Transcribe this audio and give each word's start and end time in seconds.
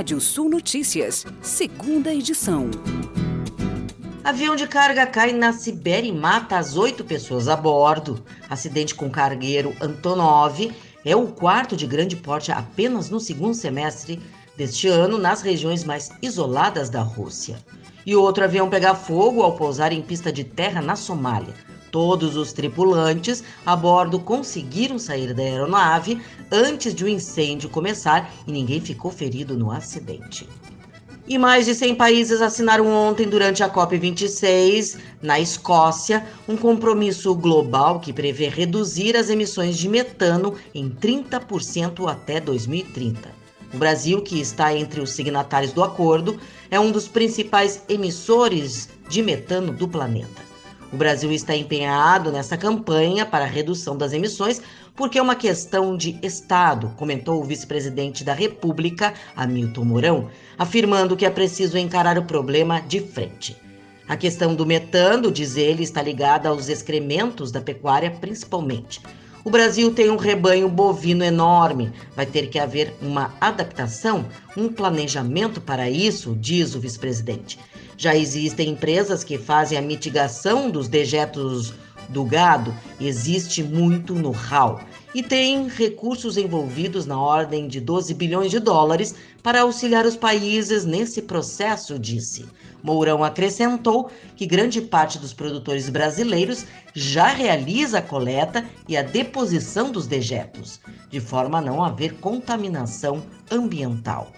Rádio 0.00 0.18
Sul 0.18 0.48
Notícias, 0.48 1.26
segunda 1.42 2.10
edição. 2.10 2.70
Avião 4.24 4.56
de 4.56 4.66
carga 4.66 5.06
cai 5.06 5.30
na 5.34 5.52
Sibéria 5.52 6.08
e 6.08 6.12
mata 6.12 6.56
as 6.56 6.74
oito 6.74 7.04
pessoas 7.04 7.48
a 7.48 7.54
bordo. 7.54 8.24
Acidente 8.48 8.94
com 8.94 9.10
cargueiro 9.10 9.76
Antonov 9.78 10.72
é 11.04 11.14
o 11.14 11.26
quarto 11.26 11.76
de 11.76 11.86
grande 11.86 12.16
porte 12.16 12.50
apenas 12.50 13.10
no 13.10 13.20
segundo 13.20 13.52
semestre 13.52 14.18
deste 14.56 14.88
ano 14.88 15.18
nas 15.18 15.42
regiões 15.42 15.84
mais 15.84 16.08
isoladas 16.22 16.88
da 16.88 17.02
Rússia. 17.02 17.58
E 18.06 18.16
outro 18.16 18.42
avião 18.42 18.70
pega 18.70 18.94
fogo 18.94 19.42
ao 19.42 19.54
pousar 19.54 19.92
em 19.92 20.00
pista 20.00 20.32
de 20.32 20.44
terra 20.44 20.80
na 20.80 20.96
Somália. 20.96 21.52
Todos 21.90 22.36
os 22.36 22.52
tripulantes 22.52 23.42
a 23.66 23.74
bordo 23.74 24.18
conseguiram 24.20 24.98
sair 24.98 25.34
da 25.34 25.42
aeronave 25.42 26.20
antes 26.50 26.94
de 26.94 27.04
o 27.04 27.08
incêndio 27.08 27.68
começar 27.68 28.32
e 28.46 28.52
ninguém 28.52 28.80
ficou 28.80 29.10
ferido 29.10 29.56
no 29.56 29.70
acidente. 29.70 30.48
E 31.30 31.38
mais 31.38 31.66
de 31.66 31.76
100 31.76 31.94
países 31.94 32.42
assinaram 32.42 32.88
ontem, 32.88 33.28
durante 33.28 33.62
a 33.62 33.70
COP26, 33.70 34.98
na 35.22 35.38
Escócia, 35.38 36.26
um 36.48 36.56
compromisso 36.56 37.32
global 37.36 38.00
que 38.00 38.12
prevê 38.12 38.48
reduzir 38.48 39.16
as 39.16 39.30
emissões 39.30 39.78
de 39.78 39.88
metano 39.88 40.56
em 40.74 40.90
30% 40.90 42.10
até 42.10 42.40
2030. 42.40 43.28
O 43.72 43.78
Brasil, 43.78 44.20
que 44.22 44.40
está 44.40 44.74
entre 44.74 45.00
os 45.00 45.12
signatários 45.12 45.72
do 45.72 45.84
acordo, 45.84 46.36
é 46.68 46.80
um 46.80 46.90
dos 46.90 47.06
principais 47.06 47.84
emissores 47.88 48.88
de 49.08 49.22
metano 49.22 49.72
do 49.72 49.86
planeta. 49.86 50.49
O 50.92 50.96
Brasil 50.96 51.30
está 51.30 51.54
empenhado 51.54 52.32
nessa 52.32 52.56
campanha 52.56 53.24
para 53.24 53.44
a 53.44 53.48
redução 53.48 53.96
das 53.96 54.12
emissões 54.12 54.60
porque 54.96 55.18
é 55.18 55.22
uma 55.22 55.36
questão 55.36 55.96
de 55.96 56.18
Estado, 56.20 56.92
comentou 56.96 57.40
o 57.40 57.44
vice-presidente 57.44 58.24
da 58.24 58.34
República, 58.34 59.14
Hamilton 59.36 59.84
Mourão, 59.84 60.30
afirmando 60.58 61.16
que 61.16 61.24
é 61.24 61.30
preciso 61.30 61.78
encarar 61.78 62.18
o 62.18 62.24
problema 62.24 62.80
de 62.80 63.00
frente. 63.00 63.56
A 64.08 64.16
questão 64.16 64.54
do 64.54 64.66
metano, 64.66 65.30
diz 65.30 65.56
ele, 65.56 65.84
está 65.84 66.02
ligada 66.02 66.48
aos 66.48 66.68
excrementos 66.68 67.52
da 67.52 67.60
pecuária, 67.60 68.10
principalmente. 68.10 69.00
O 69.44 69.50
Brasil 69.50 69.94
tem 69.94 70.10
um 70.10 70.16
rebanho 70.16 70.68
bovino 70.68 71.24
enorme. 71.24 71.92
Vai 72.14 72.26
ter 72.26 72.48
que 72.48 72.58
haver 72.58 72.92
uma 73.00 73.32
adaptação, 73.40 74.26
um 74.56 74.68
planejamento 74.68 75.60
para 75.60 75.88
isso, 75.88 76.36
diz 76.38 76.74
o 76.74 76.80
vice-presidente. 76.80 77.58
Já 78.00 78.16
existem 78.16 78.70
empresas 78.70 79.22
que 79.22 79.36
fazem 79.36 79.76
a 79.76 79.82
mitigação 79.82 80.70
dos 80.70 80.88
dejetos 80.88 81.74
do 82.08 82.24
gado, 82.24 82.74
existe 82.98 83.62
muito 83.62 84.14
know-how 84.14 84.80
e 85.14 85.22
tem 85.22 85.68
recursos 85.68 86.38
envolvidos 86.38 87.04
na 87.04 87.20
ordem 87.20 87.68
de 87.68 87.78
12 87.78 88.14
bilhões 88.14 88.50
de 88.50 88.58
dólares 88.58 89.14
para 89.42 89.60
auxiliar 89.60 90.06
os 90.06 90.16
países 90.16 90.86
nesse 90.86 91.20
processo, 91.20 91.98
disse. 91.98 92.46
Mourão 92.82 93.22
acrescentou 93.22 94.10
que 94.34 94.46
grande 94.46 94.80
parte 94.80 95.18
dos 95.18 95.34
produtores 95.34 95.90
brasileiros 95.90 96.64
já 96.94 97.26
realiza 97.26 97.98
a 97.98 98.02
coleta 98.02 98.64
e 98.88 98.96
a 98.96 99.02
deposição 99.02 99.92
dos 99.92 100.06
dejetos, 100.06 100.80
de 101.10 101.20
forma 101.20 101.58
a 101.58 101.62
não 101.62 101.84
haver 101.84 102.14
contaminação 102.14 103.22
ambiental. 103.50 104.32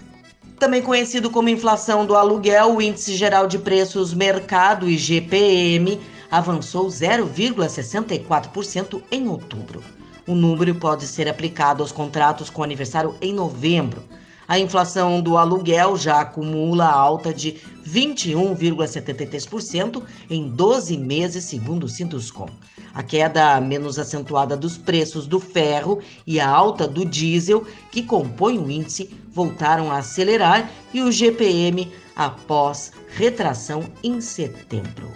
Também 0.63 0.81
conhecido 0.81 1.29
como 1.29 1.49
inflação 1.49 2.07
do 2.07 2.15
aluguel, 2.15 2.77
o 2.77 2.81
Índice 2.81 3.17
Geral 3.17 3.49
de 3.49 3.59
Preços 3.59 4.15
Mercado, 4.15 4.89
IGPM, 4.89 6.01
avançou 6.31 6.87
0,64% 6.87 9.03
em 9.11 9.27
outubro. 9.27 9.83
O 10.25 10.37
número 10.37 10.73
pode 10.77 11.09
ser 11.09 11.29
aplicado 11.29 11.83
aos 11.83 11.91
contratos 11.91 12.49
com 12.49 12.63
aniversário 12.63 13.17
em 13.21 13.35
novembro. 13.35 14.05
A 14.49 14.59
inflação 14.59 15.21
do 15.21 15.39
aluguel 15.39 15.97
já 15.97 16.21
acumula 16.21 16.87
alta 16.87 17.33
de 17.33 17.61
21,73% 17.87 20.03
em 20.29 20.49
12 20.49 20.97
meses, 20.97 21.45
segundo 21.45 21.85
o 21.85 21.89
Sinduscom. 21.89 22.49
A 22.93 23.01
queda 23.03 23.59
menos 23.61 23.99
acentuada 23.99 24.57
dos 24.57 24.77
preços 24.77 25.27
do 25.27 25.41
ferro 25.41 26.01
e 26.27 26.39
a 26.39 26.49
alta 26.49 26.87
do 26.87 27.07
diesel, 27.07 27.67
que 27.91 28.03
compõem 28.03 28.59
o 28.59 28.71
índice, 28.71 29.09
voltaram 29.33 29.91
a 29.91 29.97
acelerar 29.99 30.71
e 30.93 31.01
o 31.01 31.11
GPM 31.11 31.91
após 32.15 32.93
retração 33.17 33.85
em 34.03 34.21
setembro. 34.21 35.11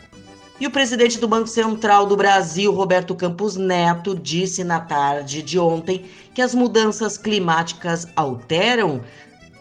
E 0.58 0.66
o 0.66 0.70
presidente 0.70 1.18
do 1.18 1.28
Banco 1.28 1.48
Central 1.48 2.06
do 2.06 2.16
Brasil, 2.16 2.72
Roberto 2.72 3.14
Campos 3.14 3.56
Neto, 3.56 4.14
disse 4.14 4.64
na 4.64 4.80
tarde 4.80 5.42
de 5.42 5.58
ontem 5.58 6.06
que 6.34 6.40
as 6.40 6.54
mudanças 6.54 7.18
climáticas 7.18 8.08
alteram 8.16 9.02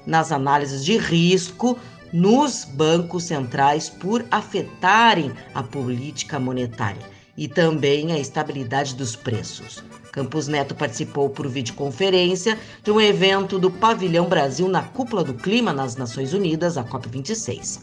nas 0.05 0.31
análises 0.31 0.83
de 0.83 0.97
risco 0.97 1.77
nos 2.11 2.63
bancos 2.63 3.23
centrais 3.25 3.89
por 3.89 4.25
afetarem 4.31 5.31
a 5.53 5.61
política 5.61 6.39
monetária 6.39 7.01
e 7.37 7.47
também 7.47 8.11
a 8.11 8.19
estabilidade 8.19 8.95
dos 8.95 9.15
preços. 9.15 9.83
Campos 10.11 10.47
Neto 10.47 10.73
participou 10.73 11.29
por 11.29 11.47
videoconferência 11.49 12.57
de 12.81 12.89
um 12.89 13.01
evento 13.01 13.59
do 13.59 13.69
Pavilhão 13.69 14.29
Brasil 14.29 14.69
na 14.69 14.81
Cúpula 14.81 15.23
do 15.23 15.33
Clima 15.33 15.73
nas 15.73 15.97
Nações 15.97 16.33
Unidas, 16.33 16.77
a 16.77 16.83
COP26 16.83 17.81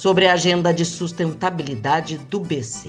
sobre 0.00 0.26
a 0.26 0.32
agenda 0.32 0.72
de 0.72 0.82
sustentabilidade 0.82 2.16
do 2.16 2.40
BC. 2.40 2.88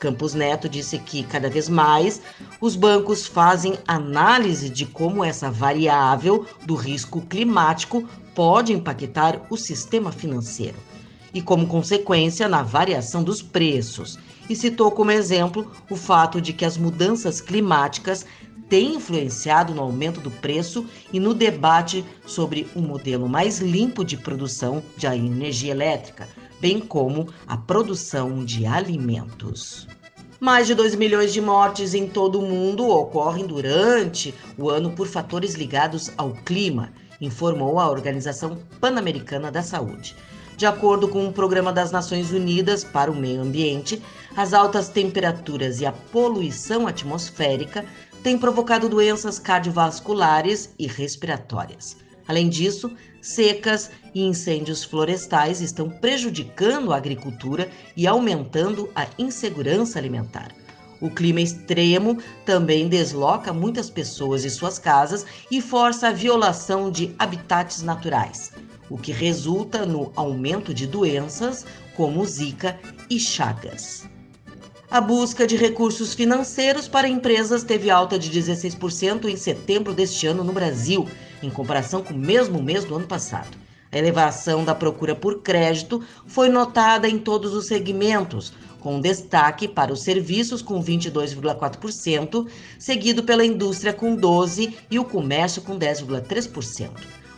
Campos 0.00 0.32
Neto 0.32 0.66
disse 0.66 0.98
que 0.98 1.22
cada 1.22 1.50
vez 1.50 1.68
mais 1.68 2.22
os 2.58 2.74
bancos 2.74 3.26
fazem 3.26 3.78
análise 3.86 4.70
de 4.70 4.86
como 4.86 5.22
essa 5.22 5.50
variável 5.50 6.46
do 6.64 6.74
risco 6.74 7.20
climático 7.20 8.08
pode 8.34 8.72
impactar 8.72 9.42
o 9.50 9.58
sistema 9.58 10.10
financeiro 10.10 10.78
e, 11.34 11.42
como 11.42 11.66
consequência, 11.66 12.48
na 12.48 12.62
variação 12.62 13.22
dos 13.22 13.42
preços. 13.42 14.18
E 14.48 14.56
citou 14.56 14.90
como 14.90 15.10
exemplo 15.10 15.70
o 15.90 15.94
fato 15.94 16.40
de 16.40 16.54
que 16.54 16.64
as 16.64 16.78
mudanças 16.78 17.42
climáticas 17.42 18.24
têm 18.70 18.94
influenciado 18.94 19.74
no 19.74 19.82
aumento 19.82 20.18
do 20.18 20.30
preço 20.30 20.86
e 21.12 21.20
no 21.20 21.34
debate 21.34 22.04
sobre 22.24 22.66
um 22.74 22.80
modelo 22.80 23.28
mais 23.28 23.58
limpo 23.58 24.02
de 24.02 24.16
produção 24.16 24.82
de 24.96 25.06
energia 25.06 25.72
elétrica, 25.72 26.26
bem 26.60 26.78
como 26.80 27.28
a 27.46 27.56
produção 27.56 28.44
de 28.44 28.66
alimentos. 28.66 29.88
Mais 30.38 30.66
de 30.66 30.74
2 30.74 30.94
milhões 30.94 31.32
de 31.32 31.40
mortes 31.40 31.94
em 31.94 32.06
todo 32.06 32.38
o 32.38 32.46
mundo 32.46 32.88
ocorrem 32.88 33.46
durante 33.46 34.34
o 34.56 34.70
ano 34.70 34.90
por 34.92 35.06
fatores 35.06 35.54
ligados 35.54 36.10
ao 36.16 36.32
clima, 36.32 36.92
informou 37.20 37.78
a 37.78 37.90
Organização 37.90 38.58
Pan-Americana 38.80 39.50
da 39.50 39.62
Saúde. 39.62 40.16
De 40.56 40.66
acordo 40.66 41.08
com 41.08 41.26
o 41.26 41.32
Programa 41.32 41.72
das 41.72 41.90
Nações 41.90 42.32
Unidas 42.32 42.84
para 42.84 43.10
o 43.10 43.16
Meio 43.16 43.40
Ambiente, 43.40 44.02
as 44.36 44.52
altas 44.52 44.88
temperaturas 44.88 45.80
e 45.80 45.86
a 45.86 45.92
poluição 45.92 46.86
atmosférica 46.86 47.84
tem 48.22 48.38
provocado 48.38 48.88
doenças 48.88 49.38
cardiovasculares 49.38 50.74
e 50.78 50.86
respiratórias. 50.86 51.96
Além 52.30 52.48
disso, 52.48 52.92
secas 53.20 53.90
e 54.14 54.22
incêndios 54.22 54.84
florestais 54.84 55.60
estão 55.60 55.90
prejudicando 55.90 56.92
a 56.92 56.96
agricultura 56.96 57.68
e 57.96 58.06
aumentando 58.06 58.88
a 58.94 59.08
insegurança 59.18 59.98
alimentar. 59.98 60.54
O 61.00 61.10
clima 61.10 61.40
extremo 61.40 62.18
também 62.46 62.88
desloca 62.88 63.52
muitas 63.52 63.90
pessoas 63.90 64.42
de 64.42 64.50
suas 64.50 64.78
casas 64.78 65.26
e 65.50 65.60
força 65.60 66.06
a 66.06 66.12
violação 66.12 66.88
de 66.88 67.12
habitats 67.18 67.82
naturais, 67.82 68.52
o 68.88 68.96
que 68.96 69.10
resulta 69.10 69.84
no 69.84 70.12
aumento 70.14 70.72
de 70.72 70.86
doenças 70.86 71.66
como 71.96 72.24
Zika 72.24 72.78
e 73.10 73.18
Chagas. 73.18 74.08
A 74.88 75.00
busca 75.00 75.48
de 75.48 75.56
recursos 75.56 76.14
financeiros 76.14 76.86
para 76.86 77.08
empresas 77.08 77.64
teve 77.64 77.90
alta 77.90 78.16
de 78.16 78.30
16% 78.30 79.24
em 79.24 79.36
setembro 79.36 79.92
deste 79.92 80.28
ano 80.28 80.44
no 80.44 80.52
Brasil, 80.52 81.08
em 81.42 81.50
comparação 81.50 82.02
com 82.02 82.14
o 82.14 82.18
mesmo 82.18 82.62
mês 82.62 82.84
do 82.84 82.94
ano 82.96 83.06
passado. 83.06 83.56
A 83.92 83.98
elevação 83.98 84.64
da 84.64 84.74
procura 84.74 85.16
por 85.16 85.42
crédito 85.42 86.02
foi 86.26 86.48
notada 86.48 87.08
em 87.08 87.18
todos 87.18 87.52
os 87.54 87.66
segmentos, 87.66 88.52
com 88.78 89.00
destaque 89.00 89.66
para 89.68 89.92
os 89.92 90.02
serviços 90.02 90.62
com 90.62 90.82
22,4%, 90.82 92.46
seguido 92.78 93.22
pela 93.22 93.44
indústria 93.44 93.92
com 93.92 94.16
12% 94.16 94.74
e 94.90 94.98
o 94.98 95.04
comércio 95.04 95.62
com 95.62 95.78
10,3%. 95.78 96.90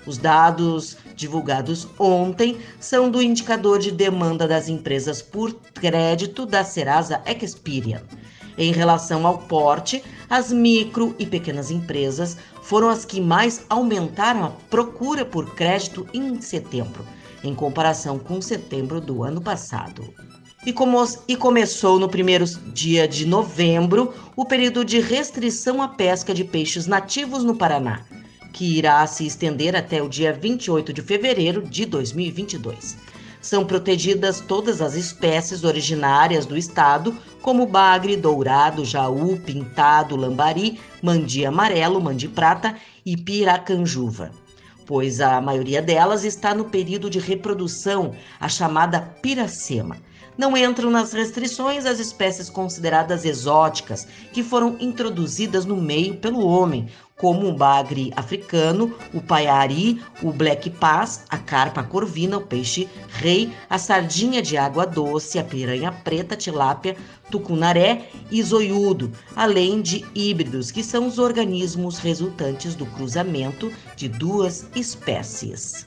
Os 0.04 0.18
dados 0.18 0.96
divulgados 1.14 1.86
ontem 1.98 2.58
são 2.80 3.08
do 3.08 3.22
indicador 3.22 3.78
de 3.78 3.90
demanda 3.90 4.48
das 4.48 4.68
empresas 4.68 5.22
por 5.22 5.54
crédito 5.74 6.44
da 6.44 6.64
Serasa 6.64 7.22
Experian. 7.24 8.02
Em 8.56 8.72
relação 8.72 9.26
ao 9.26 9.38
porte, 9.38 10.02
as 10.28 10.52
micro 10.52 11.14
e 11.18 11.26
pequenas 11.26 11.70
empresas 11.70 12.36
foram 12.62 12.88
as 12.88 13.04
que 13.04 13.20
mais 13.20 13.64
aumentaram 13.68 14.44
a 14.44 14.50
procura 14.70 15.24
por 15.24 15.54
crédito 15.54 16.06
em 16.12 16.40
setembro, 16.40 17.04
em 17.42 17.54
comparação 17.54 18.18
com 18.18 18.40
setembro 18.40 19.00
do 19.00 19.22
ano 19.22 19.40
passado. 19.40 20.12
E, 20.64 20.72
como, 20.72 21.02
e 21.26 21.36
começou 21.36 21.98
no 21.98 22.08
primeiro 22.08 22.44
dia 22.72 23.08
de 23.08 23.26
novembro 23.26 24.14
o 24.36 24.44
período 24.44 24.84
de 24.84 25.00
restrição 25.00 25.82
à 25.82 25.88
pesca 25.88 26.32
de 26.32 26.44
peixes 26.44 26.86
nativos 26.86 27.42
no 27.42 27.56
Paraná 27.56 28.04
que 28.52 28.78
irá 28.78 29.04
se 29.06 29.26
estender 29.26 29.74
até 29.74 30.02
o 30.02 30.08
dia 30.08 30.32
28 30.32 30.92
de 30.92 31.02
fevereiro 31.02 31.62
de 31.62 31.86
2022. 31.86 32.96
São 33.42 33.66
protegidas 33.66 34.40
todas 34.40 34.80
as 34.80 34.94
espécies 34.94 35.64
originárias 35.64 36.46
do 36.46 36.56
estado, 36.56 37.12
como 37.42 37.66
bagre, 37.66 38.16
dourado, 38.16 38.84
jaú, 38.84 39.36
pintado, 39.40 40.14
lambari, 40.14 40.78
mandi 41.02 41.44
amarelo, 41.44 42.00
mandi 42.00 42.28
prata 42.28 42.76
e 43.04 43.16
piracanjuva, 43.16 44.30
pois 44.86 45.20
a 45.20 45.40
maioria 45.40 45.82
delas 45.82 46.22
está 46.22 46.54
no 46.54 46.66
período 46.66 47.10
de 47.10 47.18
reprodução, 47.18 48.14
a 48.38 48.48
chamada 48.48 49.00
piracema. 49.00 49.96
Não 50.36 50.56
entram 50.56 50.90
nas 50.90 51.12
restrições 51.12 51.84
as 51.84 51.98
espécies 51.98 52.48
consideradas 52.48 53.24
exóticas, 53.24 54.06
que 54.32 54.42
foram 54.42 54.76
introduzidas 54.80 55.66
no 55.66 55.76
meio 55.76 56.16
pelo 56.16 56.46
homem, 56.46 56.88
como 57.16 57.46
o 57.46 57.54
bagre 57.54 58.12
africano, 58.16 58.96
o 59.12 59.20
paiari, 59.20 60.02
o 60.22 60.32
black 60.32 60.70
pass, 60.70 61.24
a 61.28 61.38
carpa 61.38 61.82
corvina, 61.82 62.38
o 62.38 62.40
peixe 62.40 62.88
rei, 63.08 63.52
a 63.68 63.78
sardinha 63.78 64.42
de 64.42 64.56
água 64.56 64.86
doce, 64.86 65.38
a 65.38 65.44
piranha 65.44 65.92
preta, 65.92 66.34
tilápia, 66.34 66.96
tucunaré 67.30 68.08
e 68.30 68.42
zoiudo, 68.42 69.12
além 69.36 69.82
de 69.82 70.04
híbridos, 70.14 70.70
que 70.70 70.82
são 70.82 71.06
os 71.06 71.18
organismos 71.18 71.98
resultantes 71.98 72.74
do 72.74 72.86
cruzamento 72.86 73.70
de 73.94 74.08
duas 74.08 74.66
espécies. 74.74 75.86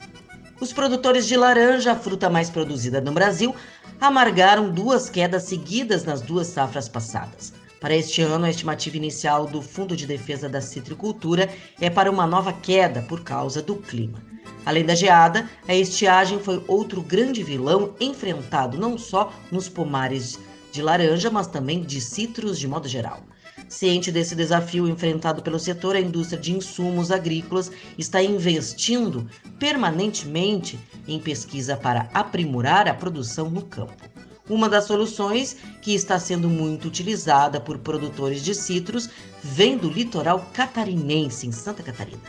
Os 0.61 0.71
produtores 0.71 1.27
de 1.27 1.35
laranja, 1.35 1.91
a 1.91 1.95
fruta 1.97 2.29
mais 2.29 2.49
produzida 2.49 3.01
no 3.01 3.11
Brasil, 3.11 3.53
amargaram 3.99 4.69
duas 4.69 5.09
quedas 5.09 5.43
seguidas 5.43 6.03
nas 6.03 6.21
duas 6.21 6.47
safras 6.47 6.89
passadas. 6.89 7.53
Para 7.79 7.95
este 7.95 8.21
ano, 8.21 8.45
a 8.45 8.49
estimativa 8.49 8.97
inicial 8.97 9.45
do 9.45 9.61
Fundo 9.61 9.95
de 9.95 10.07
Defesa 10.07 10.49
da 10.49 10.61
Citricultura 10.61 11.49
é 11.79 11.89
para 11.89 12.09
uma 12.09 12.25
nova 12.25 12.51
queda 12.51 13.01
por 13.03 13.21
causa 13.23 13.61
do 13.61 13.75
clima. 13.75 14.21
Além 14.65 14.83
da 14.83 14.95
geada, 14.95 15.47
a 15.67 15.75
estiagem 15.75 16.39
foi 16.39 16.63
outro 16.67 17.01
grande 17.01 17.43
vilão 17.43 17.93
enfrentado 17.99 18.77
não 18.77 18.97
só 18.97 19.31
nos 19.51 19.69
pomares 19.69 20.39
de 20.71 20.81
laranja, 20.81 21.29
mas 21.29 21.47
também 21.47 21.81
de 21.81 22.01
citros 22.01 22.57
de 22.57 22.67
modo 22.67 22.87
geral. 22.87 23.21
Ciente 23.67 24.11
desse 24.11 24.35
desafio 24.35 24.87
enfrentado 24.87 25.41
pelo 25.41 25.59
setor, 25.59 25.95
a 25.95 25.99
indústria 25.99 26.39
de 26.39 26.53
insumos 26.53 27.11
agrícolas 27.11 27.71
está 27.97 28.21
investindo 28.21 29.27
permanentemente 29.57 30.79
em 31.07 31.19
pesquisa 31.19 31.75
para 31.75 32.09
aprimorar 32.13 32.87
a 32.87 32.93
produção 32.93 33.49
no 33.49 33.63
campo. 33.63 34.03
Uma 34.47 34.69
das 34.69 34.85
soluções 34.85 35.57
que 35.81 35.95
está 35.95 36.19
sendo 36.19 36.47
muito 36.47 36.87
utilizada 36.87 37.59
por 37.59 37.79
produtores 37.79 38.43
de 38.43 38.53
citros 38.53 39.09
vem 39.41 39.75
do 39.75 39.89
litoral 39.89 40.47
catarinense, 40.53 41.47
em 41.47 41.51
Santa 41.51 41.81
Catarina. 41.81 42.21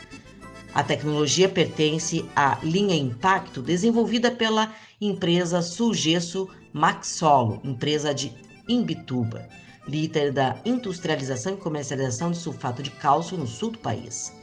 A 0.73 0.83
tecnologia 0.83 1.47
pertence 1.47 2.25
à 2.35 2.57
linha 2.63 2.95
Impacto, 2.95 3.61
desenvolvida 3.61 4.31
pela 4.31 4.73
empresa 4.99 5.61
Sulgesso 5.61 6.49
Maxolo, 6.73 7.61
empresa 7.63 8.13
de 8.13 8.31
Imbituba, 8.67 9.47
líder 9.87 10.31
da 10.31 10.57
industrialização 10.65 11.53
e 11.53 11.57
comercialização 11.57 12.31
de 12.31 12.37
sulfato 12.37 12.83
de 12.83 12.91
cálcio 12.91 13.37
no 13.37 13.47
sul 13.47 13.71
do 13.71 13.79
país. 13.79 14.33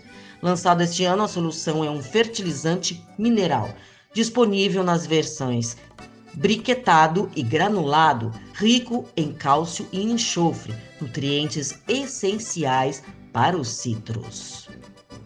Lançado 0.42 0.82
este 0.82 1.04
ano, 1.04 1.22
a 1.22 1.28
solução 1.28 1.84
é 1.84 1.90
um 1.90 2.02
fertilizante 2.02 3.04
mineral, 3.18 3.74
disponível 4.12 4.82
nas 4.82 5.06
versões 5.06 5.76
briquetado 6.34 7.30
e 7.36 7.42
granulado, 7.42 8.32
rico 8.54 9.08
em 9.16 9.32
cálcio 9.32 9.86
e 9.92 10.02
enxofre, 10.02 10.74
nutrientes 11.00 11.80
essenciais 11.88 13.02
para 13.32 13.56
os 13.56 13.68
citros. 13.68 14.68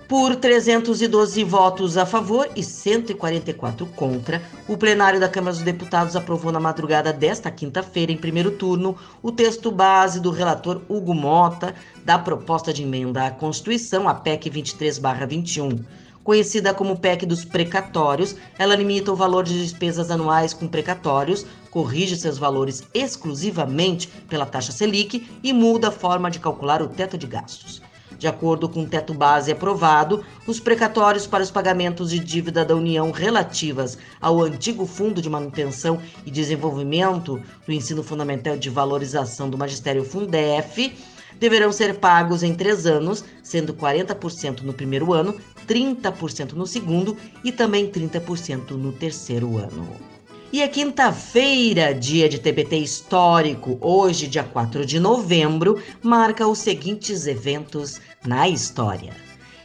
Por 0.09 0.37
312 0.37 1.45
votos 1.45 1.99
a 1.99 2.07
favor 2.07 2.49
e 2.57 2.63
144 2.63 3.85
contra, 3.89 4.41
o 4.67 4.75
plenário 4.75 5.21
da 5.21 5.29
Câmara 5.29 5.53
dos 5.53 5.63
Deputados 5.63 6.17
aprovou 6.17 6.51
na 6.51 6.59
madrugada 6.59 7.13
desta 7.13 7.51
quinta-feira, 7.51 8.11
em 8.11 8.17
primeiro 8.17 8.53
turno, 8.53 8.97
o 9.23 9.31
texto 9.31 9.71
base 9.71 10.19
do 10.19 10.31
relator 10.31 10.81
Hugo 10.89 11.13
Mota 11.13 11.75
da 12.07 12.19
proposta 12.19 12.73
de 12.73 12.85
emenda 12.85 13.27
à 13.27 13.31
Constituição, 13.31 14.09
a 14.09 14.15
PEC 14.15 14.49
23/21 14.49 15.85
Conhecida 16.25 16.73
como 16.73 16.99
PEC 16.99 17.27
dos 17.27 17.45
precatórios, 17.45 18.35
ela 18.59 18.75
limita 18.75 19.13
o 19.13 19.17
valor 19.17 19.45
de 19.45 19.63
despesas 19.63 20.11
anuais 20.11 20.55
com 20.55 20.67
precatórios, 20.67 21.45
corrige 21.71 22.17
seus 22.17 22.39
valores 22.39 22.83
exclusivamente 22.95 24.09
pela 24.27 24.47
taxa 24.47 24.73
Selic 24.73 25.29
e 25.43 25.53
muda 25.53 25.89
a 25.89 25.93
forma 25.93 26.31
de 26.31 26.41
calcular 26.41 26.81
o 26.81 26.89
teto 26.89 27.19
de 27.19 27.27
gastos. 27.27 27.83
De 28.19 28.27
acordo 28.27 28.69
com 28.69 28.83
o 28.83 28.89
teto 28.89 29.15
base 29.15 29.53
aprovado, 29.53 30.25
os 30.45 30.59
precatórios 30.59 31.25
para 31.25 31.43
os 31.43 31.53
pagamentos 31.53 32.11
de 32.11 32.19
dívida 32.19 32.65
da 32.65 32.75
União 32.75 33.13
relativas 33.13 33.97
ao 34.21 34.43
antigo 34.43 34.85
Fundo 34.87 35.23
de 35.23 35.31
Manutenção 35.31 36.01
e 36.27 36.31
Desenvolvimento 36.31 37.41
do 37.65 37.73
Ensino 37.73 38.03
Fundamental 38.03 38.57
de 38.57 38.69
Valorização 38.69 39.49
do 39.49 39.57
Magistério 39.57 40.05
Fundef 40.05 40.93
deverão 41.39 41.71
ser 41.71 41.95
pagos 41.95 42.43
em 42.43 42.55
três 42.55 42.87
anos, 42.87 43.25
sendo 43.43 43.73
40% 43.73 44.63
no 44.63 44.73
primeiro 44.73 45.13
ano, 45.13 45.37
30% 45.69 46.55
no 46.55 46.67
segundo 46.67 47.17
e 47.45 47.53
também 47.53 47.89
30% 47.89 48.71
no 48.73 48.91
terceiro 48.91 49.57
ano. 49.57 50.18
E 50.51 50.63
a 50.63 50.69
quinta-feira, 50.69 51.95
dia 51.95 52.27
de 52.27 52.39
TBT 52.39 52.79
histórico, 52.79 53.77
hoje, 53.83 54.27
dia 54.27 54.43
4 54.43 54.87
de 54.87 54.99
novembro, 54.99 55.79
marca 56.03 56.49
os 56.49 56.61
seguintes 56.61 57.27
eventos 57.27 58.01
na 58.27 58.49
história. 58.49 59.15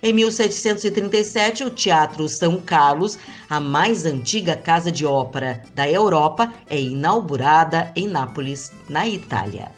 Em 0.02 0.12
1737, 0.12 1.64
o 1.64 1.70
Teatro 1.70 2.28
São 2.28 2.60
Carlos, 2.60 3.18
a 3.50 3.62
mais 3.62 4.06
antiga 4.06 4.58
casa 4.58 4.92
de 4.92 5.06
ópera 5.06 5.64
da 5.74 5.90
Europa, 5.90 6.54
é 6.70 6.82
inaugurada 6.82 7.90
em 7.96 8.06
Nápoles, 8.06 8.70
na 8.90 9.08
Itália. 9.08 9.72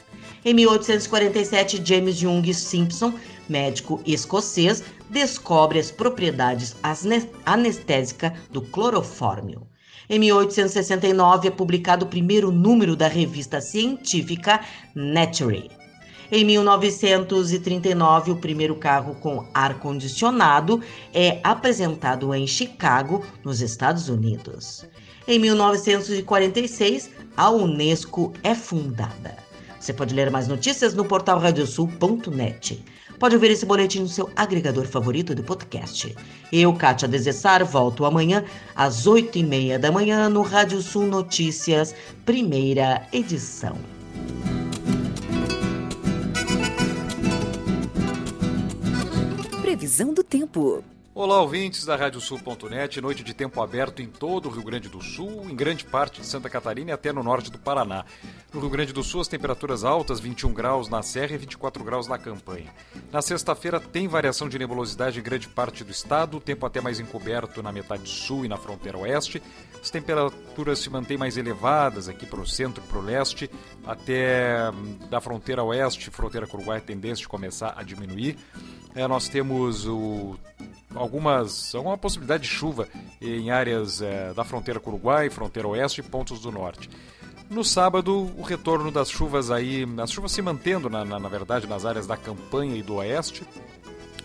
Em 0.44 0.56
1847, 0.56 1.84
James 1.86 2.20
Young 2.20 2.52
Simpson, 2.52 3.14
médico 3.48 4.02
escocês, 4.08 4.84
descobre 5.08 5.78
as 5.78 5.92
propriedades 5.92 6.76
anestésicas 7.46 8.32
do 8.50 8.64
clorofórmio. 8.64 9.68
Em 10.10 10.20
1869 10.20 11.48
é 11.48 11.52
publicado 11.52 12.06
o 12.06 12.10
primeiro 12.10 12.52
número 12.52 12.96
da 12.96 13.08
revista 13.08 13.60
científica 13.60 14.62
Nature. 14.94 15.72
Em 16.32 16.44
1939, 16.44 18.32
o 18.32 18.36
primeiro 18.36 18.76
carro 18.76 19.16
com 19.16 19.48
ar-condicionado 19.54 20.82
é 21.14 21.40
apresentado 21.44 22.34
em 22.34 22.48
Chicago, 22.48 23.24
nos 23.44 23.62
Estados 23.62 24.10
Unidos. 24.10 24.86
Em 25.28 25.40
1946, 25.40 27.12
a 27.38 27.50
Unesco 27.50 28.34
é 28.44 28.56
fundada. 28.56 29.38
Você 29.80 29.94
pode 29.94 30.16
ler 30.16 30.32
mais 30.32 30.48
notícias 30.48 30.96
no 30.96 31.06
portal 31.06 31.38
radiosul.net. 31.40 32.84
Pode 33.20 33.36
ouvir 33.36 33.52
esse 33.52 33.66
boletim 33.66 34.02
no 34.02 34.08
seu 34.08 34.30
agregador 34.36 34.86
favorito 34.86 35.34
de 35.34 35.42
podcast. 35.42 36.16
Eu, 36.52 36.74
Kátia 36.74 37.08
Desessar, 37.08 37.66
volto 37.66 38.06
amanhã 38.06 38.44
às 38.76 39.08
oito 39.08 39.38
e 39.38 39.44
meia 39.44 39.80
da 39.80 39.92
manhã 39.92 40.30
no 40.30 40.42
Rádio 40.42 40.82
Sul 40.82 41.08
Notícias, 41.08 41.96
primeira 42.26 43.08
edição. 43.14 43.78
Previsão 49.62 50.14
do 50.14 50.24
tempo. 50.24 50.84
Olá, 51.18 51.40
ouvintes 51.40 51.86
da 51.86 51.96
Radiosul.net, 51.96 53.00
noite 53.00 53.24
de 53.24 53.34
tempo 53.34 53.62
aberto 53.62 54.02
em 54.02 54.06
todo 54.06 54.50
o 54.50 54.52
Rio 54.52 54.66
Grande 54.66 54.90
do 54.90 55.02
Sul, 55.02 55.50
em 55.50 55.56
grande 55.56 55.86
parte 55.86 56.20
de 56.20 56.28
Santa 56.28 56.50
Catarina 56.50 56.92
e 56.92 56.94
até 56.94 57.14
no 57.14 57.24
norte 57.24 57.50
do 57.50 57.58
Paraná. 57.58 58.04
No 58.54 58.60
Rio 58.60 58.70
Grande 58.70 58.92
do 58.92 59.02
Sul, 59.02 59.22
as 59.22 59.30
temperaturas 59.30 59.86
altas, 59.86 60.20
21 60.20 60.52
graus 60.52 60.90
na 60.90 61.02
Serra 61.02 61.36
e 61.36 61.38
24 61.38 61.86
graus 61.86 62.10
na 62.10 62.18
Campanha. 62.18 62.70
Na 63.14 63.22
sexta-feira, 63.22 63.80
tem 63.80 64.10
variação 64.10 64.50
de 64.50 64.60
nebulosidade 64.60 65.18
em 65.18 65.24
grande 65.24 65.48
parte 65.48 65.86
do 65.86 65.92
estado, 65.92 66.42
tempo 66.42 66.66
até 66.66 66.82
mais 66.82 67.00
encoberto 67.00 67.64
na 67.64 67.72
metade 67.72 68.10
sul 68.10 68.44
e 68.44 68.50
na 68.50 68.58
fronteira 68.58 68.98
oeste. 68.98 69.42
As 69.82 69.90
temperaturas 69.90 70.80
se 70.80 70.90
mantêm 70.90 71.18
mais 71.18 71.38
elevadas 71.38 72.10
aqui 72.10 72.26
para 72.26 72.42
o 72.42 72.46
centro 72.46 72.84
e 72.84 72.88
para 72.90 73.00
o 73.00 73.02
leste, 73.02 73.50
até 73.86 74.70
hum, 74.70 74.98
da 75.10 75.22
fronteira 75.22 75.64
oeste, 75.64 76.12
fronteira 76.12 76.46
com 76.46 76.58
o 76.58 76.60
Uruguai, 76.60 76.82
tendência 76.82 77.22
de 77.22 77.30
começar 77.30 77.74
a 77.78 77.84
diminuir. 77.84 78.38
É, 78.94 79.08
nós 79.08 79.30
temos 79.30 79.86
o 79.88 80.38
algumas 80.96 81.76
alguma 81.76 81.98
possibilidade 81.98 82.44
de 82.44 82.50
chuva 82.50 82.88
em 83.22 83.52
áreas 83.52 84.02
é, 84.02 84.34
da 84.34 84.44
fronteira 84.44 84.80
com 84.80 84.90
o 84.90 84.94
Uruguai, 84.94 85.30
fronteira 85.30 85.68
oeste 85.68 86.02
e 86.02 86.04
pontos 86.04 86.40
do 86.40 86.52
norte. 86.52 86.90
No 87.50 87.64
sábado, 87.64 88.32
o 88.38 88.42
retorno 88.42 88.92
das 88.92 89.10
chuvas 89.10 89.52
aí, 89.52 89.86
as 90.02 90.12
chuvas 90.12 90.32
se 90.32 90.42
mantendo, 90.42 90.90
na, 90.90 91.06
na, 91.06 91.20
na 91.20 91.30
verdade, 91.30 91.68
nas 91.68 91.86
áreas 91.86 92.08
da 92.08 92.18
campanha 92.18 92.76
e 92.76 92.82
do 92.82 92.96
oeste, 92.96 93.44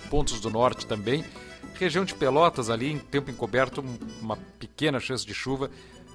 pontos 0.09 0.41
do 0.41 0.51
norte 0.51 0.87
também. 0.87 1.25
Região 1.75 2.05
de 2.05 2.15
Pelotas 2.15 2.71
ali, 2.71 2.93
em 2.93 2.99
tempo 2.99 3.31
encoberto, 3.31 3.85
uma 4.21 4.37
pequena 4.59 4.99
chance 5.01 5.25
de 5.25 5.35
chuva. 5.35 5.71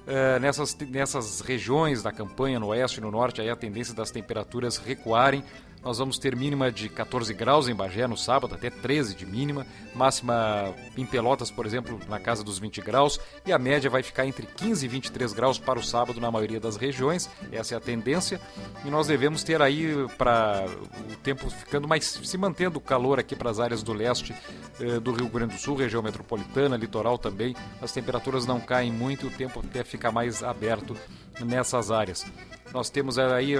Uh, 0.06 0.38
nessas, 0.40 0.76
nessas 0.76 1.40
regiões 1.40 2.02
da 2.02 2.12
campanha, 2.12 2.60
no 2.60 2.68
oeste 2.68 2.98
e 2.98 3.00
no 3.00 3.10
norte, 3.10 3.40
aí 3.40 3.50
a 3.50 3.56
tendência 3.56 3.92
das 3.92 4.12
temperaturas 4.12 4.76
recuarem 4.76 5.42
Nós 5.86 5.98
vamos 5.98 6.18
ter 6.18 6.34
mínima 6.34 6.72
de 6.72 6.88
14 6.88 7.32
graus 7.32 7.68
em 7.68 7.74
Bagé 7.74 8.08
no 8.08 8.16
sábado, 8.16 8.56
até 8.56 8.68
13 8.68 9.14
de 9.14 9.24
mínima. 9.24 9.64
Máxima 9.94 10.74
em 10.96 11.06
Pelotas, 11.06 11.48
por 11.48 11.64
exemplo, 11.64 12.00
na 12.08 12.18
casa 12.18 12.42
dos 12.42 12.58
20 12.58 12.80
graus. 12.80 13.20
E 13.46 13.52
a 13.52 13.58
média 13.58 13.88
vai 13.88 14.02
ficar 14.02 14.26
entre 14.26 14.48
15 14.48 14.84
e 14.84 14.88
23 14.88 15.32
graus 15.32 15.60
para 15.60 15.78
o 15.78 15.82
sábado 15.84 16.20
na 16.20 16.28
maioria 16.28 16.58
das 16.58 16.74
regiões. 16.74 17.30
Essa 17.52 17.74
é 17.74 17.76
a 17.76 17.80
tendência. 17.80 18.40
E 18.84 18.90
nós 18.90 19.06
devemos 19.06 19.44
ter 19.44 19.62
aí 19.62 19.94
para 20.18 20.66
o 21.08 21.16
tempo 21.18 21.48
ficando 21.48 21.86
mais. 21.86 22.04
se 22.04 22.36
mantendo 22.36 22.78
o 22.78 22.82
calor 22.82 23.20
aqui 23.20 23.36
para 23.36 23.48
as 23.48 23.60
áreas 23.60 23.84
do 23.84 23.92
leste 23.92 24.34
eh, 24.80 24.98
do 24.98 25.12
Rio 25.12 25.28
Grande 25.28 25.54
do 25.54 25.60
Sul, 25.60 25.76
região 25.76 26.02
metropolitana, 26.02 26.76
litoral 26.76 27.16
também. 27.16 27.54
As 27.80 27.92
temperaturas 27.92 28.44
não 28.44 28.58
caem 28.58 28.90
muito 28.90 29.26
e 29.26 29.28
o 29.28 29.32
tempo 29.32 29.60
até 29.60 29.84
fica 29.84 30.10
mais 30.10 30.42
aberto 30.42 30.96
nessas 31.44 31.90
áreas. 31.90 32.24
Nós 32.72 32.90
temos 32.90 33.18
aí 33.18 33.54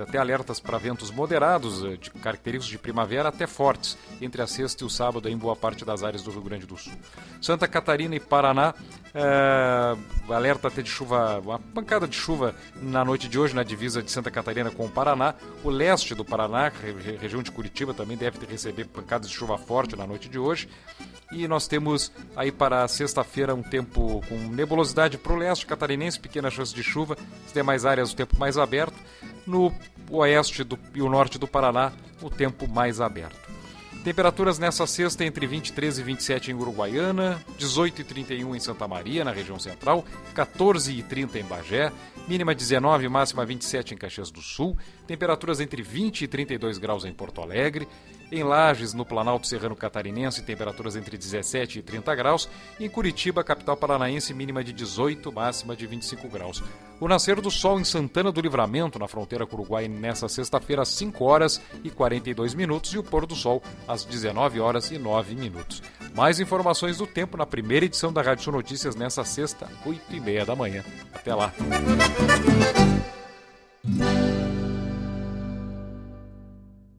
até 0.00 0.18
alertas 0.18 0.60
para 0.60 0.78
ventos 0.78 1.10
moderados, 1.10 1.84
eh, 1.84 1.96
de 1.96 2.10
característicos 2.10 2.70
de 2.70 2.78
primavera 2.78 3.28
até 3.28 3.46
fortes, 3.46 3.96
entre 4.20 4.42
a 4.42 4.46
sexta 4.46 4.84
e 4.84 4.86
o 4.86 4.90
sábado 4.90 5.28
em 5.28 5.36
boa 5.36 5.56
parte 5.56 5.84
das 5.84 6.02
áreas 6.02 6.22
do 6.22 6.30
Rio 6.30 6.42
Grande 6.42 6.66
do 6.66 6.76
Sul. 6.76 6.92
Santa 7.40 7.66
Catarina 7.66 8.14
e 8.14 8.20
Paraná, 8.20 8.74
é, 9.14 9.96
alerta 10.32 10.68
até 10.68 10.82
de 10.82 10.90
chuva, 10.90 11.40
uma 11.40 11.58
pancada 11.58 12.06
de 12.06 12.16
chuva 12.16 12.54
na 12.80 13.04
noite 13.04 13.28
de 13.28 13.38
hoje 13.38 13.54
na 13.54 13.62
divisa 13.62 14.02
de 14.02 14.10
Santa 14.10 14.30
Catarina 14.30 14.70
com 14.70 14.86
o 14.86 14.90
Paraná. 14.90 15.34
O 15.64 15.70
leste 15.70 16.14
do 16.14 16.24
Paraná, 16.24 16.70
região 17.20 17.42
de 17.42 17.50
Curitiba, 17.50 17.92
também 17.92 18.16
deve 18.16 18.44
receber 18.46 18.84
pancadas 18.86 19.28
de 19.28 19.34
chuva 19.34 19.58
forte 19.58 19.96
na 19.96 20.06
noite 20.06 20.28
de 20.28 20.38
hoje. 20.38 20.68
E 21.32 21.46
nós 21.46 21.68
temos 21.68 22.10
aí 22.34 22.50
para 22.50 22.86
sexta-feira 22.88 23.54
um 23.54 23.62
tempo 23.62 24.22
com 24.28 24.36
nebulosidade 24.36 25.16
para 25.16 25.32
o 25.32 25.36
leste 25.36 25.66
catarinense, 25.66 26.18
pequena 26.18 26.50
chance 26.50 26.74
de 26.74 26.82
chuva, 26.82 27.16
as 27.46 27.52
demais 27.52 27.84
áreas 27.84 28.12
o 28.12 28.16
tempo 28.16 28.36
mais 28.38 28.58
aberto. 28.58 28.96
No 29.46 29.72
oeste 30.10 30.64
do, 30.64 30.78
e 30.94 31.00
o 31.00 31.08
norte 31.08 31.38
do 31.38 31.46
Paraná, 31.46 31.92
o 32.20 32.28
tempo 32.28 32.68
mais 32.68 33.00
aberto. 33.00 33.59
Temperaturas 34.02 34.58
nessa 34.58 34.86
sexta 34.86 35.26
entre 35.26 35.46
23 35.46 35.98
e 35.98 36.02
27 36.02 36.50
em 36.50 36.54
Uruguaiana, 36.54 37.38
18 37.58 38.00
e 38.00 38.04
31 38.04 38.56
em 38.56 38.58
Santa 38.58 38.88
Maria, 38.88 39.22
na 39.22 39.30
região 39.30 39.58
central, 39.58 40.06
14 40.34 40.90
e 40.90 41.02
30 41.02 41.38
em 41.38 41.44
Bagé, 41.44 41.92
mínima 42.26 42.54
19 42.54 43.06
máxima 43.10 43.44
27 43.44 43.92
em 43.92 43.98
Caxias 43.98 44.30
do 44.30 44.40
Sul, 44.40 44.74
temperaturas 45.06 45.60
entre 45.60 45.82
20 45.82 46.22
e 46.22 46.28
32 46.28 46.78
graus 46.78 47.04
em 47.04 47.12
Porto 47.12 47.42
Alegre, 47.42 47.86
em 48.30 48.42
Lages, 48.42 48.94
no 48.94 49.04
Planalto 49.04 49.46
Serrano 49.46 49.76
Catarinense, 49.76 50.42
temperaturas 50.42 50.96
entre 50.96 51.16
17 51.16 51.78
e 51.78 51.82
30 51.82 52.14
graus. 52.14 52.48
Em 52.78 52.88
Curitiba, 52.88 53.44
capital 53.44 53.76
paranaense, 53.76 54.32
mínima 54.34 54.62
de 54.62 54.72
18, 54.72 55.32
máxima 55.32 55.74
de 55.76 55.86
25 55.86 56.28
graus. 56.28 56.62
O 57.00 57.08
nascer 57.08 57.40
do 57.40 57.50
sol 57.50 57.80
em 57.80 57.84
Santana 57.84 58.30
do 58.30 58.40
Livramento, 58.40 58.98
na 58.98 59.08
fronteira 59.08 59.46
com 59.46 59.56
o 59.56 59.60
Uruguai, 59.60 59.88
nessa 59.88 60.28
sexta-feira, 60.28 60.82
às 60.82 60.88
5 60.88 61.24
horas 61.24 61.60
e 61.82 61.90
42 61.90 62.54
minutos. 62.54 62.92
E 62.92 62.98
o 62.98 63.02
pôr 63.02 63.26
do 63.26 63.34
sol 63.34 63.62
às 63.88 64.04
19 64.04 64.60
horas 64.60 64.90
e 64.90 64.98
9 64.98 65.34
minutos. 65.34 65.82
Mais 66.14 66.40
informações 66.40 66.98
do 66.98 67.06
tempo 67.06 67.36
na 67.36 67.46
primeira 67.46 67.86
edição 67.86 68.12
da 68.12 68.22
Rádio 68.22 68.44
Sul 68.44 68.52
Notícias 68.52 68.94
nessa 68.94 69.24
sexta, 69.24 69.68
8 69.84 70.00
e 70.10 70.20
meia 70.20 70.44
da 70.44 70.54
manhã. 70.54 70.84
Até 71.14 71.34
lá. 71.34 71.52